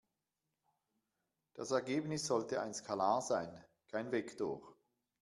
[1.53, 4.75] Das Ergebnis sollte ein Skalar sein, kein Vektor.